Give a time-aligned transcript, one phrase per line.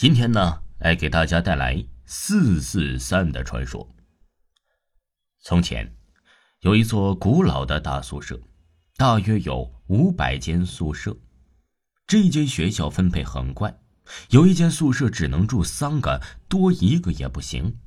[0.00, 3.86] 今天呢，来给大家带来四四三的传说。
[5.42, 5.94] 从前，
[6.60, 8.40] 有一座古老的大宿舍，
[8.96, 11.14] 大约有五百间宿舍。
[12.06, 13.78] 这间学校分配很怪，
[14.30, 17.78] 有一间宿舍只能住三个，多一个也不行，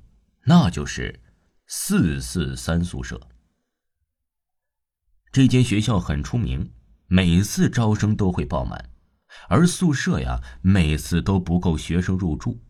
[0.44, 1.20] 那就是
[1.66, 3.20] 四四三宿舍。
[5.32, 6.72] 这间学校很出名，
[7.08, 8.93] 每次招生都会爆满。
[9.50, 12.62] 而宿舍呀，每次都不够学生入住。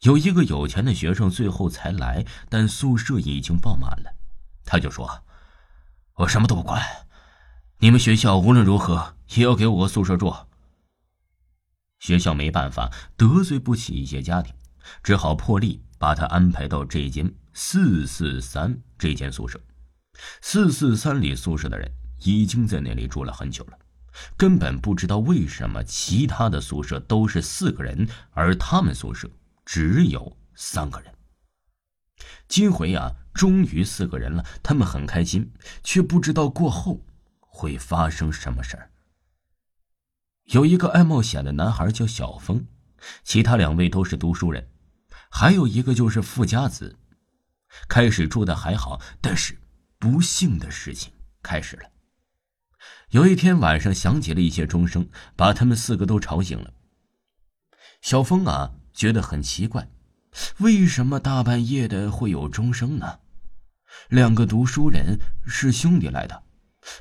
[0.00, 4.14] 有一个有钱的学生最后才来，但宿舍已经爆满了。
[4.64, 5.24] 他就说
[6.16, 6.82] ：“我什么都不管，
[7.78, 10.34] 你们学校无论如何也要给我个宿舍住。”
[12.00, 14.54] 学校没办法，得罪不起一些家庭，
[15.02, 19.58] 只好破例把他安排到这间四四三这间宿舍。
[20.42, 23.78] 四四三里宿舍的人已经在那里住了很久了。
[24.36, 29.30] 根本不知道为什么其他的宿舍都是四个人，而他们宿舍
[29.64, 31.12] 只有三个人。
[32.46, 37.00] 今回啊，终于四个人了，他们很开心，却不知道过后
[37.40, 38.90] 会发生什么事儿。
[40.44, 42.66] 有一个爱冒险的男孩叫小峰，
[43.24, 44.68] 其他两位都是读书人，
[45.30, 46.96] 还有一个就是富家子。
[47.88, 49.58] 开始住的还好，但是
[49.98, 51.12] 不幸的事情
[51.42, 51.88] 开始了。
[53.14, 56.74] 有一天晚上，响起了一些钟声，把他们四个都吵醒了。
[58.02, 59.88] 小峰啊，觉得很奇怪，
[60.58, 63.20] 为什么大半夜的会有钟声呢？
[64.08, 66.42] 两个读书人是兄弟来的，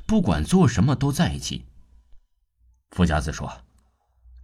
[0.05, 1.66] 不管做什么都在一起。
[2.92, 3.52] 富家子说：“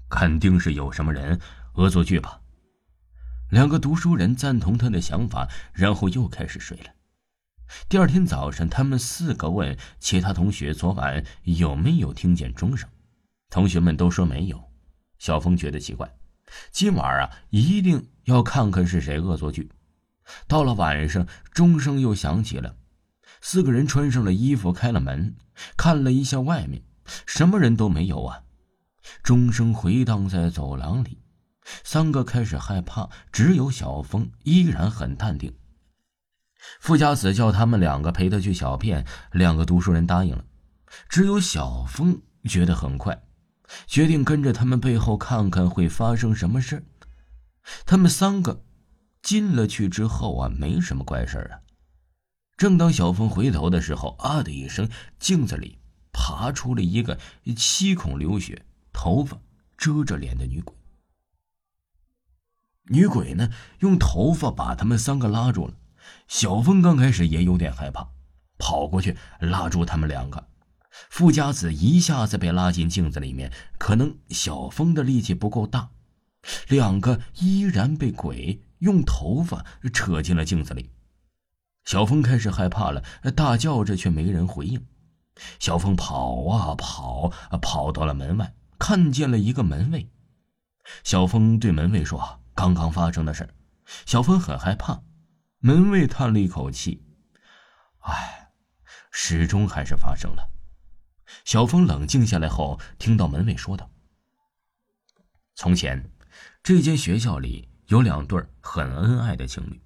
[0.10, 1.40] 肯定是有什么人
[1.76, 2.42] 恶作剧吧。”
[3.52, 6.90] 两个读书人赞同他的想法，然后又开始睡了。
[7.88, 12.90] 第二天早上，他们四个问其他同学昨晚有没有听见钟声，
[13.50, 14.62] 同学们都说没有。
[15.18, 16.12] 小峰觉得奇怪，
[16.72, 19.72] 今晚啊一定要看看是谁恶作剧。
[20.48, 22.76] 到了晚上，钟声又响起了，
[23.42, 25.36] 四个人穿上了衣服，开了门，
[25.76, 26.82] 看了一下外面，
[27.26, 28.44] 什么人都没有啊。
[29.24, 31.18] 钟声回荡在走廊里，
[31.84, 35.54] 三个开始害怕，只有小峰依然很淡定。
[36.80, 40.44] 富家子叫他们两个陪他去小便，两个读书人答应了。
[41.08, 43.24] 只有小峰觉得很快，
[43.88, 46.84] 决定跟着他们背后看看会发生什么事
[47.86, 48.64] 他们三个
[49.22, 51.60] 进了去之后啊，没什么怪事啊。
[52.58, 55.80] 正当小峰回头的时候，啊的一声，镜子里
[56.12, 57.18] 爬出了一个
[57.56, 59.38] 七孔流血、头发
[59.78, 60.76] 遮着脸的女鬼。
[62.86, 63.50] 女鬼呢，
[63.80, 65.74] 用头发把他们三个拉住了。
[66.28, 68.08] 小峰刚开始也有点害怕，
[68.58, 70.48] 跑过去拉住他们两个。
[71.10, 75.90] 富家子一下子被拉进镜子里面，可能小峰的力气不够大，
[76.68, 80.90] 两个依然被鬼用头发扯进了镜子里。
[81.86, 83.04] 小峰开始害怕了，
[83.36, 84.86] 大叫着，却没人回应。
[85.60, 87.32] 小峰跑啊跑，
[87.62, 90.10] 跑到了门外，看见了一个门卫。
[91.04, 93.48] 小峰对门卫说：“刚刚发生的事。”
[94.06, 95.02] 小峰很害怕。
[95.60, 97.04] 门卫叹了一口气
[98.00, 98.52] ：“唉，
[99.12, 100.50] 始终还是发生了。”
[101.44, 103.92] 小峰冷静下来后，听到门卫说道
[105.56, 106.12] ：“从前，
[106.64, 109.82] 这间学校里有两对很恩爱的情侣，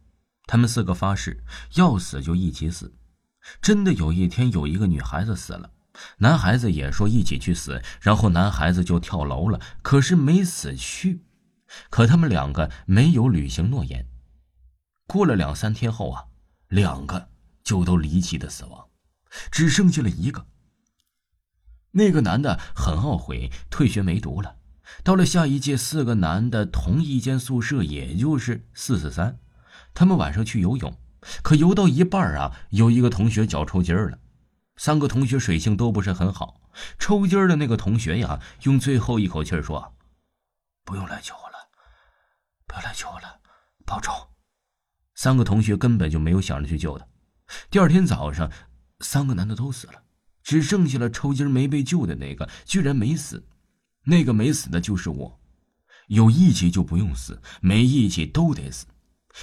[0.45, 2.95] 他们四个发誓要死就一起死。
[3.59, 5.71] 真的有一天，有一个女孩子死了，
[6.17, 11.25] 男孩子也说一起去死，然后男孩子就跳楼了，可是没死去。
[11.89, 14.07] 可他们两个没有履行诺言。”
[15.13, 16.25] 过了两三天后啊，
[16.69, 17.29] 两个
[17.63, 18.87] 就都离奇的死亡，
[19.51, 20.47] 只剩下了一个。
[21.91, 24.55] 那个男的很懊悔，退学没读了。
[25.03, 29.37] 到了下一届，四个男的同一间宿舍，也就是四四三。
[29.93, 30.99] 他们晚上去游泳，
[31.43, 34.17] 可游到一半啊，有一个同学脚抽筋了。
[34.77, 36.59] 三个同学水性都不是很好，
[36.97, 39.95] 抽筋的那个同学呀，用最后一口气说
[40.83, 41.69] ：“不用来救我了，
[42.65, 43.39] 不要来救我了，
[43.85, 44.11] 保重。”
[45.23, 47.07] 三个同学根本就没有想着去救他。
[47.71, 48.51] 第二天早上，
[48.99, 50.03] 三个男的都死了，
[50.43, 53.41] 只剩下了抽筋没被救的那个，居然没死。
[54.03, 55.39] 那个没死的就是我。
[56.07, 58.85] 有义气就不用死，没义气都得死。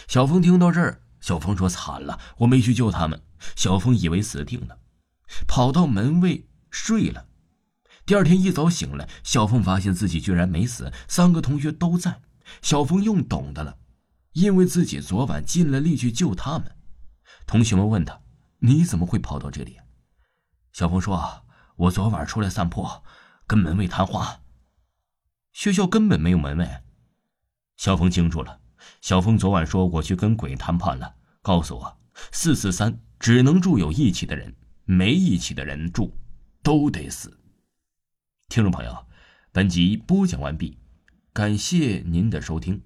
[0.07, 3.19] 小峰听到这儿，小峰说：“惨了，我没去救他们。”
[3.57, 4.77] 小峰以为死定了，
[5.49, 7.25] 跑到门卫睡了。
[8.05, 12.21] 第二天一早醒来，小峰发现自己居然没死，三个同学都在。
[12.61, 13.79] 小峰又懂得了。
[14.33, 16.77] 因为自己昨晚尽了力去救他们，
[17.47, 18.23] 同学们问他
[18.61, 19.79] ：“你怎么会跑到这里？”
[20.73, 21.45] 小峰说
[21.77, 22.87] ：“我昨晚出来散步，
[23.47, 24.43] 跟门卫谈话。
[25.53, 26.83] 学校根本没有门卫，
[27.77, 28.61] 小峰惊住了。
[29.01, 31.99] 小峰昨晚说我去跟鬼谈判了，告诉我
[32.31, 34.55] 四四三只能住有义气的人，
[34.85, 36.17] 没义气的人住
[36.63, 37.41] 都得死。
[38.49, 39.07] 听众朋友，
[39.51, 40.79] 本集播讲完毕，
[41.33, 42.81] 感谢您的收听。